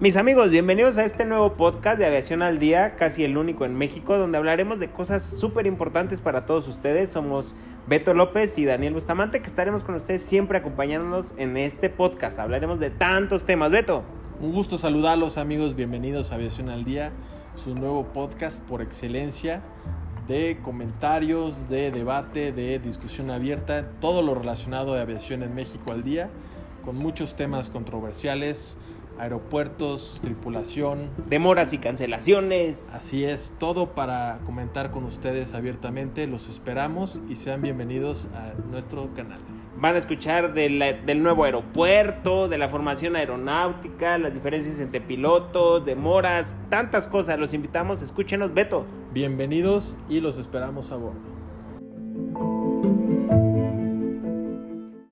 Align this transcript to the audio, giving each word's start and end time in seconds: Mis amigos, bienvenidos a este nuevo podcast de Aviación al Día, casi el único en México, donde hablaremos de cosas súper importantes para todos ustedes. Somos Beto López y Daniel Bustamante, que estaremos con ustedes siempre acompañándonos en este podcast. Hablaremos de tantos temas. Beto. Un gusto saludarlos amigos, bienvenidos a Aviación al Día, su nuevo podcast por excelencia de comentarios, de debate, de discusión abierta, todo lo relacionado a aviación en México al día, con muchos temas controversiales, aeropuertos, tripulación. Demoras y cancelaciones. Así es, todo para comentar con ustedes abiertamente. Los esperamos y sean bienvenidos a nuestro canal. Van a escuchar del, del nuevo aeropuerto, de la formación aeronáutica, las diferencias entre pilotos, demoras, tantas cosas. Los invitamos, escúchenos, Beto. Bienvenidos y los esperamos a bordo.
Mis 0.00 0.16
amigos, 0.16 0.50
bienvenidos 0.50 0.98
a 0.98 1.04
este 1.04 1.24
nuevo 1.24 1.52
podcast 1.52 2.00
de 2.00 2.06
Aviación 2.06 2.42
al 2.42 2.58
Día, 2.58 2.96
casi 2.96 3.22
el 3.22 3.38
único 3.38 3.64
en 3.64 3.76
México, 3.76 4.18
donde 4.18 4.36
hablaremos 4.36 4.80
de 4.80 4.90
cosas 4.90 5.22
súper 5.22 5.68
importantes 5.68 6.20
para 6.20 6.46
todos 6.46 6.66
ustedes. 6.66 7.12
Somos 7.12 7.54
Beto 7.86 8.12
López 8.12 8.58
y 8.58 8.64
Daniel 8.64 8.94
Bustamante, 8.94 9.40
que 9.40 9.46
estaremos 9.46 9.84
con 9.84 9.94
ustedes 9.94 10.20
siempre 10.20 10.58
acompañándonos 10.58 11.32
en 11.36 11.56
este 11.56 11.90
podcast. 11.90 12.40
Hablaremos 12.40 12.80
de 12.80 12.90
tantos 12.90 13.44
temas. 13.44 13.70
Beto. 13.70 14.02
Un 14.40 14.52
gusto 14.52 14.78
saludarlos 14.78 15.38
amigos, 15.38 15.76
bienvenidos 15.76 16.32
a 16.32 16.34
Aviación 16.34 16.70
al 16.70 16.84
Día, 16.84 17.12
su 17.54 17.76
nuevo 17.76 18.12
podcast 18.12 18.60
por 18.64 18.82
excelencia 18.82 19.62
de 20.26 20.58
comentarios, 20.60 21.68
de 21.68 21.92
debate, 21.92 22.50
de 22.50 22.80
discusión 22.80 23.30
abierta, 23.30 23.90
todo 24.00 24.22
lo 24.22 24.34
relacionado 24.34 24.94
a 24.94 25.02
aviación 25.02 25.44
en 25.44 25.54
México 25.54 25.92
al 25.92 26.02
día, 26.02 26.30
con 26.84 26.96
muchos 26.96 27.36
temas 27.36 27.70
controversiales, 27.70 28.76
aeropuertos, 29.18 30.20
tripulación. 30.22 31.10
Demoras 31.28 31.72
y 31.72 31.78
cancelaciones. 31.78 32.92
Así 32.94 33.24
es, 33.24 33.54
todo 33.58 33.94
para 33.94 34.38
comentar 34.46 34.90
con 34.90 35.04
ustedes 35.04 35.54
abiertamente. 35.54 36.26
Los 36.26 36.48
esperamos 36.48 37.20
y 37.28 37.36
sean 37.36 37.62
bienvenidos 37.62 38.28
a 38.34 38.52
nuestro 38.70 39.12
canal. 39.14 39.40
Van 39.76 39.96
a 39.96 39.98
escuchar 39.98 40.54
del, 40.54 40.82
del 41.04 41.22
nuevo 41.22 41.44
aeropuerto, 41.44 42.48
de 42.48 42.58
la 42.58 42.68
formación 42.68 43.16
aeronáutica, 43.16 44.18
las 44.18 44.32
diferencias 44.32 44.78
entre 44.78 45.00
pilotos, 45.00 45.84
demoras, 45.84 46.56
tantas 46.68 47.08
cosas. 47.08 47.38
Los 47.38 47.54
invitamos, 47.54 48.00
escúchenos, 48.00 48.54
Beto. 48.54 48.86
Bienvenidos 49.12 49.96
y 50.08 50.20
los 50.20 50.38
esperamos 50.38 50.92
a 50.92 50.96
bordo. 50.96 52.53